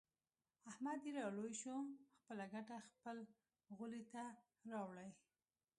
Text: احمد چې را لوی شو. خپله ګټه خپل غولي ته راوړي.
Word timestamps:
احمد 0.69 0.97
چې 1.03 1.09
را 1.17 1.25
لوی 1.37 1.53
شو. 1.61 1.75
خپله 2.19 2.45
ګټه 2.53 2.77
خپل 2.95 3.17
غولي 3.77 4.03
ته 4.13 4.23
راوړي. 4.71 5.09